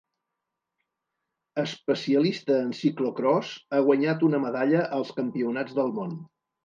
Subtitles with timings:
[1.63, 6.17] Especialista en ciclocròs, ha guanyat una medalla als Campionats del món.